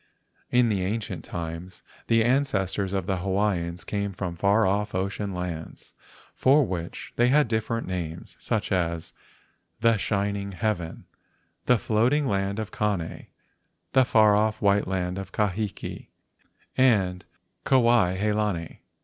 [0.49, 5.93] In the ancient times, the ancestors of the Hawaiians came from far off ocean lands,
[6.33, 9.13] for which they had different names, such as
[9.81, 11.05] The Shining Heaven,
[11.67, 13.27] The Floating Land of Kane,
[13.91, 16.07] The Far off White Land of Kahiki,
[16.75, 17.23] and
[17.63, 18.81] Kuai he lani.